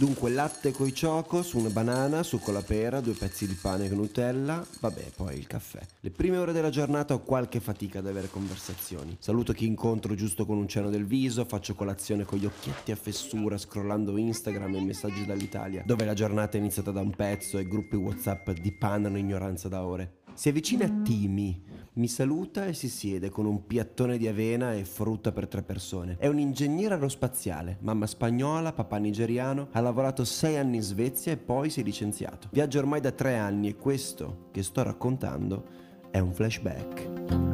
[0.00, 4.66] Dunque latte coi ciocos, una banana, succo alla pera, due pezzi di pane con Nutella,
[4.80, 5.78] vabbè poi il caffè.
[6.00, 9.14] Le prime ore della giornata ho qualche fatica ad avere conversazioni.
[9.20, 12.96] Saluto chi incontro giusto con un cenno del viso, faccio colazione con gli occhietti a
[12.96, 17.68] fessura scrollando Instagram e messaggi dall'Italia, dove la giornata è iniziata da un pezzo e
[17.68, 20.20] gruppi Whatsapp dipanano ignoranza da ore.
[20.32, 21.62] Si avvicina a Timi,
[22.00, 26.16] mi saluta e si siede con un piattone di avena e frutta per tre persone.
[26.18, 31.36] È un ingegnere aerospaziale, mamma spagnola, papà nigeriano, ha lavorato sei anni in Svezia e
[31.36, 32.48] poi si è licenziato.
[32.52, 35.66] Viaggia ormai da tre anni e questo che sto raccontando
[36.10, 37.49] è un flashback.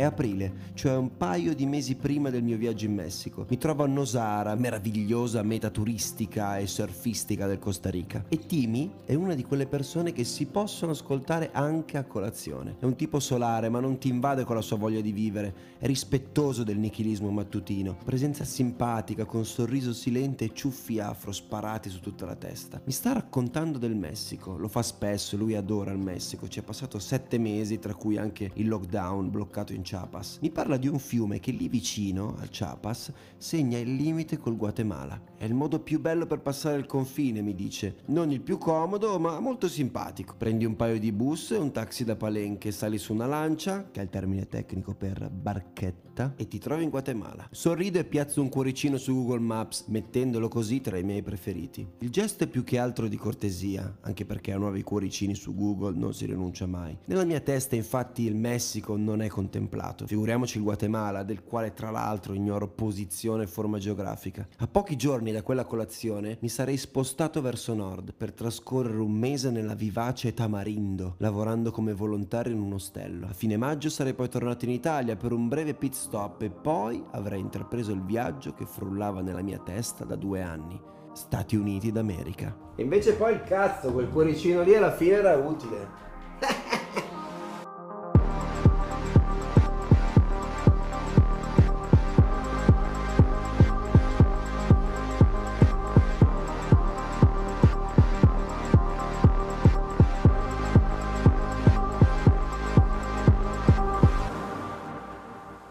[0.00, 3.44] È aprile, cioè un paio di mesi prima del mio viaggio in Messico.
[3.50, 8.24] Mi trovo a Nosara, meravigliosa meta turistica e surfistica del Costa Rica.
[8.30, 12.76] E Timi è una di quelle persone che si possono ascoltare anche a colazione.
[12.78, 15.68] È un tipo solare, ma non ti invade con la sua voglia di vivere.
[15.78, 17.98] È rispettoso del nichilismo mattutino.
[18.02, 22.80] Presenza simpatica, con sorriso silente e ciuffi afro sparati su tutta la testa.
[22.86, 24.56] Mi sta raccontando del Messico.
[24.56, 26.48] Lo fa spesso, lui adora il Messico.
[26.48, 30.38] Ci è passato sette mesi, tra cui anche il lockdown bloccato in Chiapas.
[30.40, 35.20] Mi parla di un fiume che lì vicino, al Chiapas, segna il limite col Guatemala.
[35.36, 37.96] È il modo più bello per passare il confine, mi dice.
[38.06, 40.34] Non il più comodo, ma molto simpatico.
[40.38, 44.04] Prendi un paio di bus, un taxi da Palenque, sali su una lancia, che è
[44.04, 47.48] il termine tecnico per barchetta, e ti trovi in Guatemala.
[47.50, 51.84] Sorrido e piazzo un cuoricino su Google Maps, mettendolo così tra i miei preferiti.
[51.98, 55.98] Il gesto è più che altro di cortesia, anche perché a nuovi cuoricini su Google
[55.98, 56.96] non si rinuncia mai.
[57.06, 60.06] Nella mia testa, infatti, il Messico non è contemplato contemplato.
[60.06, 64.46] Figuriamoci il Guatemala, del quale tra l'altro ignoro posizione e forma geografica.
[64.58, 69.50] A pochi giorni da quella colazione mi sarei spostato verso nord per trascorrere un mese
[69.50, 73.26] nella vivace Tamarindo, lavorando come volontario in un ostello.
[73.26, 77.02] A fine maggio sarei poi tornato in Italia per un breve pit stop e poi
[77.12, 80.80] avrei intrapreso il viaggio che frullava nella mia testa da due anni.
[81.12, 82.56] Stati Uniti d'America.
[82.76, 86.09] E invece poi il cazzo, quel cuoricino lì alla fine era utile.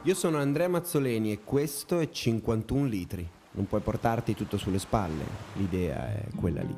[0.09, 3.29] Io sono Andrea Mazzoleni e questo è 51 litri.
[3.51, 6.75] Non puoi portarti tutto sulle spalle, l'idea è quella lì.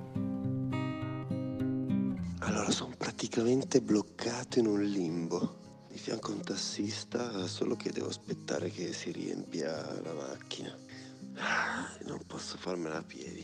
[2.39, 5.85] Allora, sono praticamente bloccato in un limbo.
[5.87, 9.71] Di fianco a un tassista, solo che devo aspettare che si riempia
[10.01, 10.77] la macchina.
[11.35, 13.40] Ah, non posso farmela a piedi.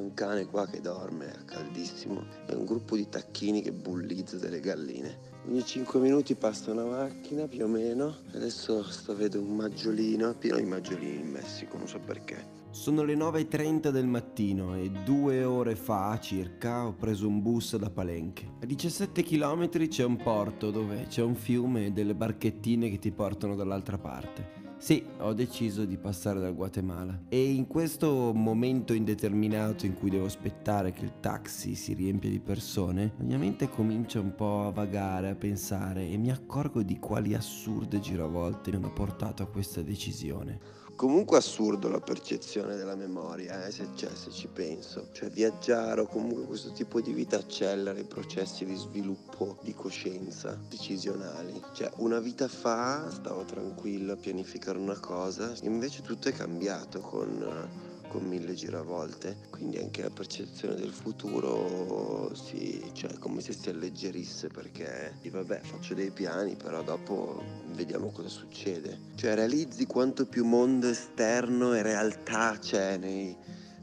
[0.00, 4.38] C'è un cane qua che dorme, è caldissimo, e un gruppo di tacchini che bullizza
[4.38, 5.18] delle galline.
[5.46, 8.16] Ogni 5 minuti passa una macchina più o meno.
[8.32, 12.42] Adesso sto vedo un maggiolino, pieno di maggiolini in Messico, non so perché.
[12.70, 17.90] Sono le 9.30 del mattino e due ore fa circa ho preso un bus da
[17.90, 18.54] Palenque.
[18.62, 23.10] A 17 km c'è un porto dove c'è un fiume e delle barchettine che ti
[23.10, 24.69] portano dall'altra parte.
[24.80, 27.24] Sì, ho deciso di passare dal Guatemala.
[27.28, 32.40] E in questo momento indeterminato in cui devo aspettare che il taxi si riempia di
[32.40, 36.98] persone, la mia mente comincia un po' a vagare, a pensare e mi accorgo di
[36.98, 43.64] quali assurde giravolte mi hanno portato a questa decisione comunque assurdo la percezione della memoria,
[43.64, 45.08] eh, se, cioè, se ci penso.
[45.12, 50.58] Cioè viaggiare o comunque questo tipo di vita accelera i processi di sviluppo di coscienza
[50.68, 51.58] decisionali.
[51.72, 57.88] Cioè una vita fa stavo tranquillo a pianificare una cosa, invece tutto è cambiato con
[58.10, 64.48] con mille giravolte, quindi anche la percezione del futuro si, cioè, come se si alleggerisse
[64.48, 67.40] perché vabbè faccio dei piani però dopo
[67.74, 68.98] vediamo cosa succede.
[69.14, 73.36] Cioè realizzi quanto più mondo esterno e realtà c'è nei,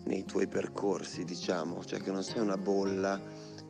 [0.04, 3.20] nei tuoi percorsi, diciamo, cioè che non sei una bolla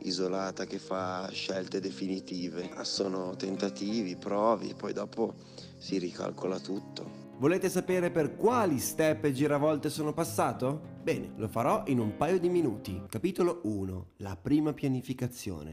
[0.00, 5.34] isolata che fa scelte definitive, sono tentativi, provi, poi dopo
[5.78, 7.27] si ricalcola tutto.
[7.38, 10.96] Volete sapere per quali step e giravolte sono passato?
[11.00, 13.00] Bene, lo farò in un paio di minuti.
[13.08, 14.06] Capitolo 1.
[14.16, 15.70] La prima pianificazione.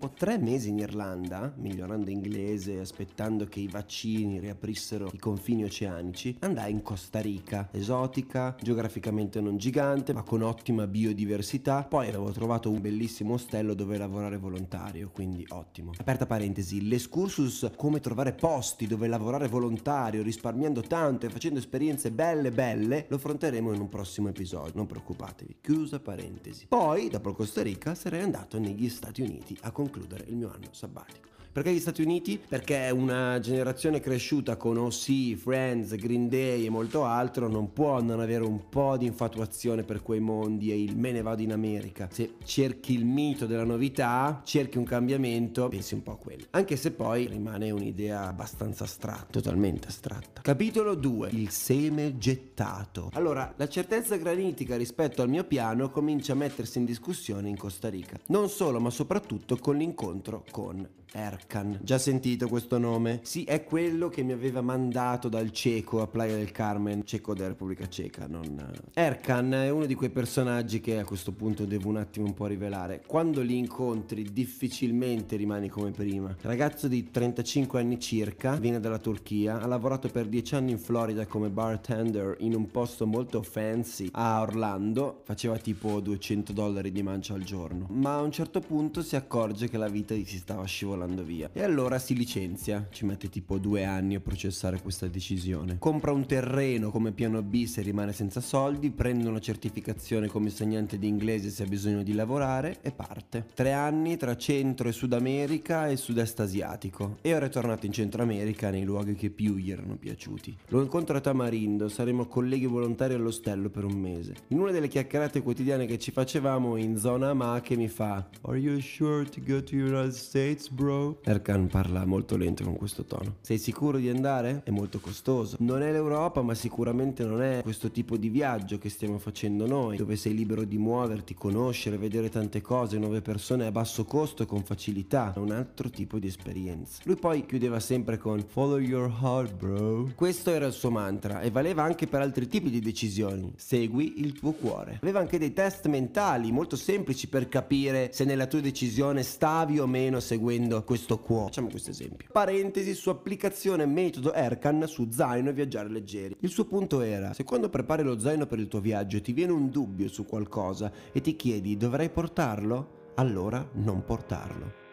[0.00, 5.64] Dopo tre mesi in Irlanda, migliorando inglese e aspettando che i vaccini riaprissero i confini
[5.64, 11.82] oceanici, andai in Costa Rica, esotica, geograficamente non gigante, ma con ottima biodiversità.
[11.82, 15.90] Poi avevo trovato un bellissimo ostello dove lavorare volontario, quindi ottimo.
[15.96, 22.52] Aperta parentesi, l'escursus come trovare posti dove lavorare volontario, risparmiando tanto e facendo esperienze belle
[22.52, 25.56] belle, lo affronteremo in un prossimo episodio, non preoccupatevi.
[25.60, 26.66] Chiusa parentesi.
[26.68, 29.86] Poi, dopo Costa Rica, sarei andato negli Stati Uniti a concludere
[30.28, 31.37] il mio anno sabbatico.
[31.58, 32.38] Perché gli Stati Uniti?
[32.38, 38.20] Perché una generazione cresciuta con OC, Friends, Green Day e molto altro non può non
[38.20, 42.08] avere un po' di infatuazione per quei mondi e il me ne vado in America.
[42.12, 46.44] Se cerchi il mito della novità, cerchi un cambiamento, pensi un po' a quello.
[46.50, 50.42] Anche se poi rimane un'idea abbastanza astratta, totalmente astratta.
[50.42, 51.30] Capitolo 2.
[51.32, 53.10] Il seme gettato.
[53.14, 57.88] Allora, la certezza granitica rispetto al mio piano comincia a mettersi in discussione in Costa
[57.88, 58.16] Rica.
[58.26, 61.78] Non solo, ma soprattutto con l'incontro con Erkan.
[61.82, 63.20] Già sentito questo nome?
[63.22, 67.48] Sì, è quello che mi aveva mandato dal cieco a Playa del Carmen, cieco della
[67.48, 68.72] Repubblica Ceca, non...
[68.92, 72.46] Erkan è uno di quei personaggi che a questo punto devo un attimo un po'
[72.46, 73.02] rivelare.
[73.06, 76.36] Quando li incontri difficilmente rimani come prima.
[76.42, 81.26] Ragazzo di 35 anni circa, viene dalla Turchia, ha lavorato per 10 anni in Florida
[81.26, 87.34] come bartender in un posto molto fancy a Orlando, faceva tipo 200 dollari di mancia
[87.34, 90.64] al giorno, ma a un certo punto si accorge che la vita gli si stava
[90.64, 91.48] scivolando volando via.
[91.52, 95.76] E allora si licenzia, ci mette tipo due anni a processare questa decisione.
[95.78, 100.98] Compra un terreno come piano B se rimane senza soldi, prende una certificazione come insegnante
[100.98, 103.46] di inglese se ha bisogno di lavorare e parte.
[103.54, 107.18] Tre anni tra Centro e Sud America e Sud-Est asiatico.
[107.22, 110.56] E ora è tornato in Centro America nei luoghi che più gli erano piaciuti.
[110.68, 114.34] Lo incontro a Tamarindo, saremo colleghi volontari all'ostello per un mese.
[114.48, 118.80] In una delle chiacchierate quotidiane che ci facevamo in zona Amache mi fa Are you
[118.80, 120.87] sure to go to United States, bro?
[120.88, 121.18] Bro.
[121.24, 123.36] Erkan parla molto lento con questo tono.
[123.42, 124.62] Sei sicuro di andare?
[124.64, 125.56] È molto costoso.
[125.60, 129.98] Non è l'Europa, ma sicuramente non è questo tipo di viaggio che stiamo facendo noi,
[129.98, 134.46] dove sei libero di muoverti, conoscere, vedere tante cose, nuove persone a basso costo e
[134.46, 135.34] con facilità.
[135.34, 137.02] È un altro tipo di esperienza.
[137.04, 140.10] Lui poi chiudeva sempre con Follow your heart, bro.
[140.14, 143.52] Questo era il suo mantra e valeva anche per altri tipi di decisioni.
[143.56, 144.98] Segui il tuo cuore.
[145.02, 149.86] Aveva anche dei test mentali molto semplici per capire se nella tua decisione stavi o
[149.86, 151.44] meno seguendo questo quo.
[151.44, 152.28] Facciamo questo esempio.
[152.32, 156.36] Parentesi su applicazione metodo Erkan su zaino e viaggiare leggeri.
[156.40, 159.52] Il suo punto era, se quando prepari lo zaino per il tuo viaggio ti viene
[159.52, 162.96] un dubbio su qualcosa e ti chiedi dovrei portarlo?
[163.14, 164.87] Allora non portarlo.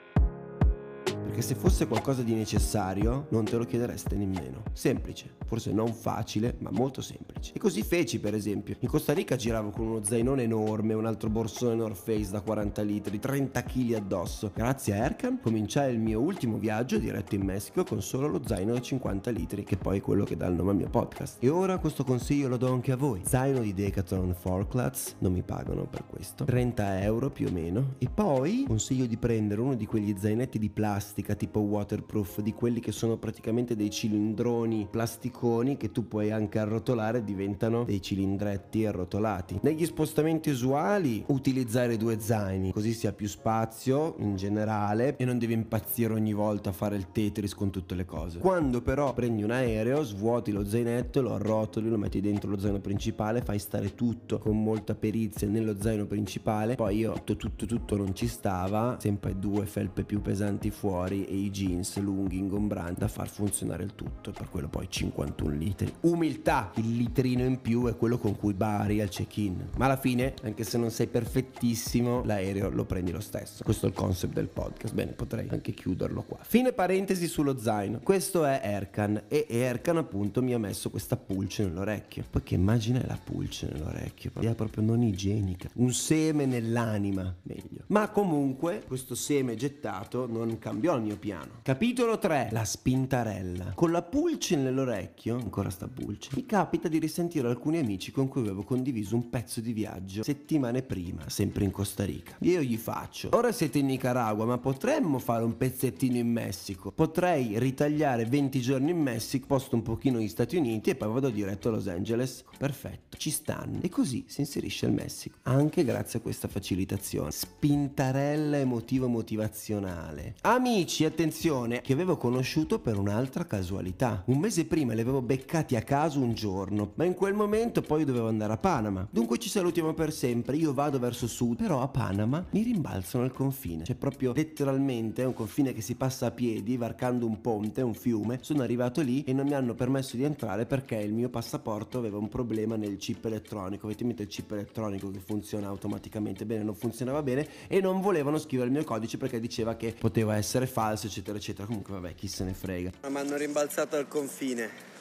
[1.26, 4.64] Perché se fosse qualcosa di necessario, non te lo chiedereste nemmeno.
[4.72, 7.52] Semplice, forse non facile, ma molto semplice.
[7.54, 8.76] E così feci, per esempio.
[8.80, 12.82] In Costa Rica giravo con uno zainone enorme, un altro borsone North Face da 40
[12.84, 14.52] litri, 30 kg addosso.
[14.54, 18.74] Grazie a Erkan cominciai il mio ultimo viaggio diretto in Messico con solo lo zaino
[18.74, 21.44] da 50 litri, che poi è quello che dà il nome al mio podcast.
[21.44, 23.22] E ora questo consiglio lo do anche a voi.
[23.26, 26.46] Zaino di Decathlon Forklats, non mi pagano per questo.
[26.46, 27.96] 30 euro più o meno.
[27.98, 32.54] E poi consiglio di prendere uno di quegli zainetti di plastica plastica tipo waterproof, di
[32.54, 38.86] quelli che sono praticamente dei cilindroni plasticoni che tu puoi anche arrotolare diventano dei cilindretti
[38.86, 39.60] arrotolati.
[39.62, 45.40] Negli spostamenti usuali utilizzare due zaini, così si ha più spazio in generale e non
[45.40, 48.40] devi impazzire ogni volta a fare il Tetris con tutte le cose.
[48.40, 52.80] Quando però prendi un aereo, svuoti lo zainetto, lo arrotoli, lo metti dentro lo zaino
[52.80, 57.96] principale, fai stare tutto con molta perizia nello zaino principale, poi io tutto tutto tutto
[57.96, 63.00] non ci stava, sempre due felpe più pesanti fuori fuori e i jeans lunghi ingombranti
[63.00, 65.94] da far funzionare il tutto e per quello poi 51 litri.
[66.02, 70.34] Umiltà, il litrino in più è quello con cui bari al check-in, ma alla fine,
[70.44, 73.64] anche se non sei perfettissimo, l'aereo lo prendi lo stesso.
[73.64, 74.94] Questo è il concept del podcast.
[74.94, 76.40] Bene, potrei anche chiuderlo qua.
[76.42, 78.00] Fine parentesi sullo zaino.
[78.02, 82.24] Questo è Erkan e Erkan appunto mi ha messo questa pulce nell'orecchio.
[82.30, 84.32] Poi che immagine è la pulce nell'orecchio?
[84.40, 85.70] È proprio non igienica.
[85.76, 87.84] Un seme nell'anima, meglio.
[87.88, 91.60] Ma comunque questo seme gettato non cambiò il mio piano.
[91.62, 92.50] Capitolo 3.
[92.52, 93.74] La spintarella.
[93.76, 98.42] Con la pulce nell'orecchio, ancora sta pulce, mi capita di risentire alcuni amici con cui
[98.42, 102.36] avevo condiviso un pezzo di viaggio settimane prima, sempre in Costa Rica.
[102.40, 106.92] Io gli faccio, ora siete in Nicaragua, ma potremmo fare un pezzettino in Messico.
[106.92, 111.30] Potrei ritagliare 20 giorni in Messico, posto un pochino negli Stati Uniti e poi vado
[111.30, 112.44] diretto a Los Angeles.
[112.58, 113.80] Perfetto, ci stanno.
[113.82, 117.32] E così si inserisce il Messico, anche grazie a questa facilitazione.
[117.32, 120.36] Spintarella emotivo motivazionale.
[120.42, 124.22] Amici, amici, attenzione, che avevo conosciuto per un'altra casualità.
[124.28, 128.06] Un mese prima li avevo beccati a caso un giorno, ma in quel momento poi
[128.06, 129.08] dovevo andare a Panama.
[129.10, 133.32] Dunque ci salutiamo per sempre, io vado verso sud, però a Panama mi rimbalzano al
[133.32, 133.82] confine.
[133.82, 138.38] C'è proprio letteralmente un confine che si passa a piedi, varcando un ponte, un fiume.
[138.42, 142.20] Sono arrivato lì e non mi hanno permesso di entrare perché il mio passaporto aveva
[142.20, 143.88] un problema nel chip elettronico.
[143.88, 148.70] Avete il chip elettronico che funziona automaticamente bene, non funzionava bene e non volevano scrivere
[148.70, 151.66] il mio codice perché diceva che poteva essere falso eccetera, eccetera.
[151.66, 152.92] Comunque, vabbè, chi se ne frega.
[153.08, 154.94] Mi hanno rimbalzato al confine.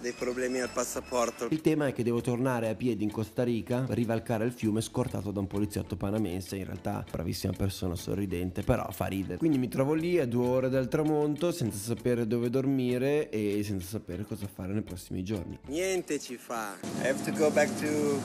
[0.00, 1.48] dei problemi al passaporto.
[1.50, 5.32] Il tema è che devo tornare a piedi in Costa Rica, rivalcare il fiume scortato
[5.32, 9.38] da un poliziotto panamense, in realtà bravissima persona, sorridente, però fa ridere.
[9.38, 13.88] Quindi mi trovo lì a due ore dal tramonto, senza sapere dove dormire e senza
[13.88, 15.58] sapere cosa fare nei prossimi giorni.
[15.66, 16.76] Niente ci fa.
[17.02, 18.20] I have to go back to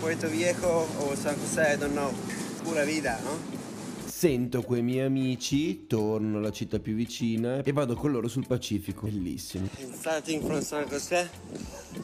[0.00, 2.10] Puerto Viejo o San José, I don't know.
[2.62, 3.57] Pura vita, no?
[4.18, 9.06] Sento quei miei amici, torno alla città più vicina e vado con loro sul Pacifico.
[9.06, 9.68] Bellissimo.
[9.92, 11.28] Starting from San José,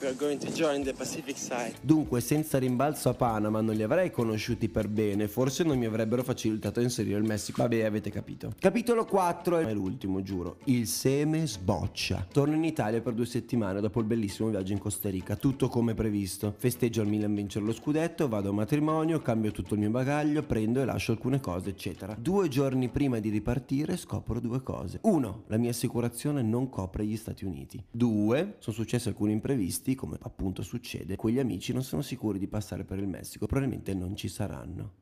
[0.00, 1.74] we are going to join the Pacific side.
[1.80, 6.22] Dunque, senza rimbalzo a Panama non li avrei conosciuti per bene, forse non mi avrebbero
[6.22, 7.62] facilitato a inserire il Messico.
[7.62, 8.52] Vabbè, avete capito.
[8.60, 10.58] Capitolo 4 è l'ultimo, giuro.
[10.66, 12.28] Il seme sboccia.
[12.30, 15.94] Torno in Italia per due settimane dopo il bellissimo viaggio in Costa Rica, tutto come
[15.94, 16.54] previsto.
[16.56, 20.80] Festeggio al Milan vincere lo scudetto, vado a matrimonio, cambio tutto il mio bagaglio, prendo
[20.80, 22.02] e lascio alcune cose, eccetera.
[22.12, 24.98] Due giorni prima di ripartire scopro due cose.
[25.04, 27.82] Uno, la mia assicurazione non copre gli Stati Uniti.
[27.90, 31.16] Due, sono successi alcuni imprevisti, come appunto succede.
[31.16, 34.92] Quegli amici non sono sicuri di passare per il Messico, probabilmente non ci saranno.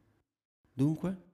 [0.72, 1.30] Dunque?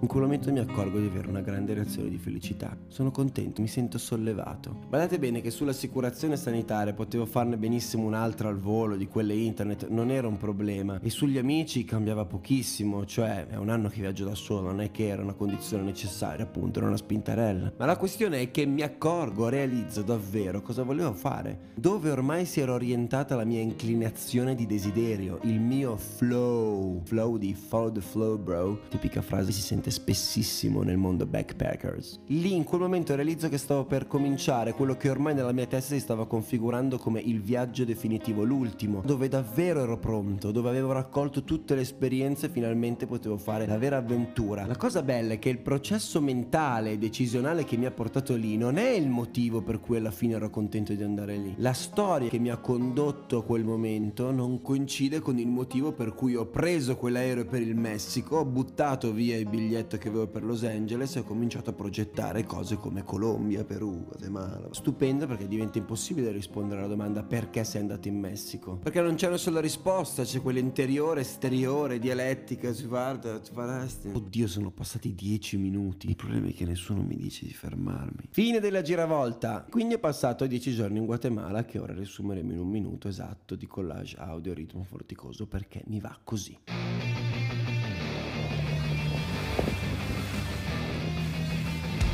[0.00, 2.76] In quel momento mi accorgo di avere una grande reazione di felicità.
[2.86, 4.84] Sono contento, mi sento sollevato.
[4.88, 10.12] Guardate bene che sull'assicurazione sanitaria potevo farne benissimo un'altra al volo di quelle internet, non
[10.12, 11.00] era un problema.
[11.02, 14.92] E sugli amici cambiava pochissimo, cioè è un anno che viaggio da solo, non è
[14.92, 17.72] che era una condizione necessaria, appunto, era una spintarella.
[17.76, 21.72] Ma la questione è che mi accorgo, realizzo davvero cosa volevo fare.
[21.74, 27.02] Dove ormai si era orientata la mia inclinazione di desiderio, il mio flow.
[27.04, 28.78] Flow di follow the flow, bro.
[28.90, 32.20] Tipica frase si sente spessissimo nel mondo backpackers.
[32.26, 35.94] Lì in quel momento realizzo che stavo per cominciare quello che ormai nella mia testa
[35.94, 41.44] si stava configurando come il viaggio definitivo, l'ultimo, dove davvero ero pronto, dove avevo raccolto
[41.44, 44.66] tutte le esperienze e finalmente potevo fare la vera avventura.
[44.66, 48.56] La cosa bella è che il processo mentale e decisionale che mi ha portato lì
[48.56, 51.54] non è il motivo per cui alla fine ero contento di andare lì.
[51.58, 56.14] La storia che mi ha condotto a quel momento non coincide con il motivo per
[56.14, 60.42] cui ho preso quell'aereo per il Messico, ho buttato via i biglietti che avevo per
[60.42, 64.68] Los Angeles e ho cominciato a progettare cose come Colombia, Perù, Guatemala.
[64.72, 68.76] Stupendo perché diventa impossibile rispondere alla domanda perché sei andato in Messico.
[68.82, 74.10] Perché non c'è una sola risposta, c'è quella interiore, esteriore, dialettica, si guarda, ci faresti.
[74.12, 76.08] Oddio, sono passati dieci minuti.
[76.08, 78.28] Il problema è che nessuno mi dice di fermarmi.
[78.30, 79.64] Fine della giravolta.
[79.70, 83.66] Quindi ho passato dieci giorni in Guatemala che ora riassumeremo in un minuto esatto di
[83.66, 87.17] collage audio ritmo forticoso perché mi va così.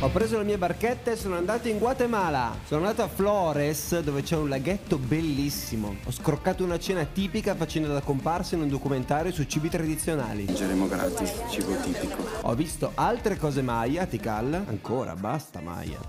[0.00, 2.54] Ho preso le mie barchette e sono andato in Guatemala.
[2.66, 5.96] Sono andato a Flores, dove c'è un laghetto bellissimo.
[6.04, 10.44] Ho scroccato una cena tipica facendo da comparsa in un documentario su cibi tradizionali.
[10.44, 12.22] Mangeremo gratis, cibo tipico.
[12.42, 14.64] Ho visto altre cose Maya a Tikal.
[14.66, 16.00] Ancora, basta Maya.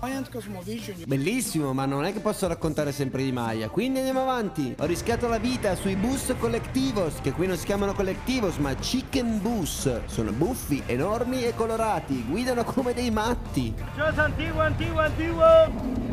[1.06, 3.70] Bellissimo, ma non è che posso raccontare sempre di Maya.
[3.70, 4.74] Quindi andiamo avanti.
[4.78, 9.40] Ho rischiato la vita sui bus collectivos, che qui non si chiamano collectivos, ma chicken
[9.40, 9.88] bus.
[10.04, 12.26] Sono buffi, enormi e colorati.
[12.28, 13.75] Guidano come dei matti.
[13.94, 16.04] Ciao antiguo, antiguo, antiguo!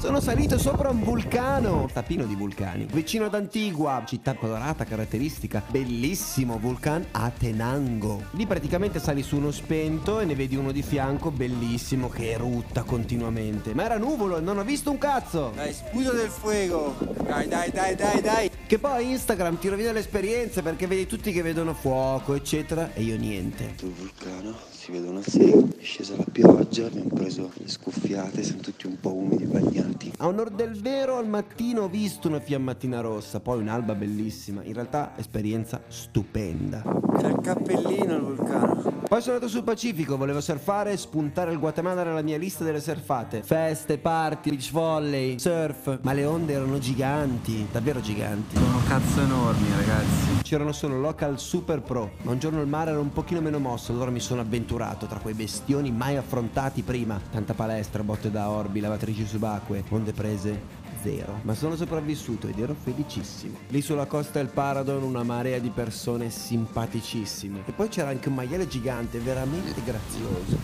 [0.00, 6.58] Sono salito sopra un vulcano, tapino di vulcani, vicino ad Antigua, città colorata caratteristica, bellissimo
[6.58, 8.22] vulcan Atenango.
[8.30, 12.82] Lì praticamente sali su uno spento e ne vedi uno di fianco bellissimo che erutta
[12.82, 13.74] continuamente.
[13.74, 15.52] Ma era nuvolo e non ho visto un cazzo.
[15.54, 16.96] Dai, sputo del fuego!
[17.22, 18.50] Dai, dai, dai, dai, dai!
[18.66, 23.18] Che poi Instagram ti rovina l'esperienza perché vedi tutti che vedono fuoco, eccetera, e io
[23.18, 23.74] niente.
[23.76, 28.62] Sul vulcano si vede una sera, è scesa la pioggia, abbiamo preso le scuffiate, siamo
[28.62, 30.10] tutti un po' umidi, bagnati.
[30.16, 34.62] A onor del vero, al mattino ho visto una fiammatina rossa, poi un'alba bellissima.
[34.64, 36.82] In realtà, esperienza stupenda.
[37.14, 39.02] Era il cappellino il vulcano.
[39.06, 42.80] Poi sono andato sul Pacifico, volevo surfare e spuntare il Guatemala nella mia lista delle
[42.80, 43.42] surfate.
[43.42, 45.98] Feste, party, beach volley, surf.
[46.00, 48.56] Ma le onde erano giganti, davvero giganti.
[48.56, 50.39] Sono cazzo enormi, ragazzi.
[50.50, 53.92] C'erano solo local super pro, ma un giorno il mare era un pochino meno mosso,
[53.92, 57.20] allora mi sono avventurato tra quei bestioni mai affrontati prima.
[57.30, 60.60] Tanta palestra, botte da orbi, lavatrici subacquee, onde prese
[61.04, 61.38] zero.
[61.42, 63.58] Ma sono sopravvissuto ed ero felicissimo.
[63.68, 67.62] Lì sulla costa del Paradon una marea di persone simpaticissime.
[67.66, 70.58] E poi c'era anche un maiale gigante, veramente grazioso.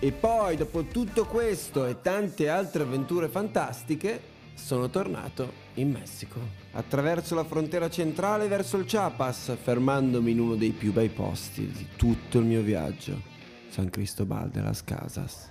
[0.00, 4.20] E poi, dopo tutto questo e tante altre avventure fantastiche,
[4.58, 6.40] sono tornato in Messico.
[6.72, 11.86] Attraverso la frontiera centrale verso il Chiapas, fermandomi in uno dei più bei posti di
[11.96, 13.20] tutto il mio viaggio.
[13.68, 15.50] San Cristobal de las Casas.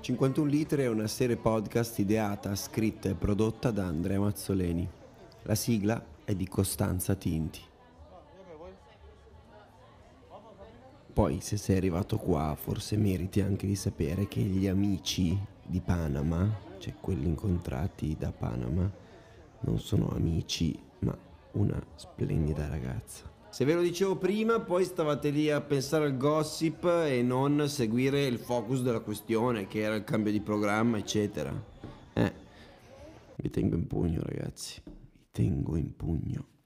[0.00, 4.88] 51 litri è una serie podcast ideata, scritta e prodotta da Andrea Mazzoleni.
[5.42, 7.67] La sigla è di Costanza Tinti.
[11.18, 16.48] Poi se sei arrivato qua forse meriti anche di sapere che gli amici di Panama,
[16.78, 18.88] cioè quelli incontrati da Panama,
[19.62, 21.18] non sono amici ma
[21.54, 23.28] una splendida ragazza.
[23.50, 28.24] Se ve lo dicevo prima, poi stavate lì a pensare al gossip e non seguire
[28.24, 31.52] il focus della questione, che era il cambio di programma, eccetera.
[32.12, 32.32] Eh,
[33.38, 34.80] vi tengo in pugno, ragazzi.
[34.84, 36.57] Vi tengo in pugno.